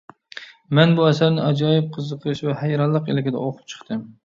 [0.79, 4.05] مەن بۇ ئەسەرنى ئاجايىپ قىزىقىش ۋە ھەيرانلىق ئىلكىدە ئوقۇپ چىقتىم.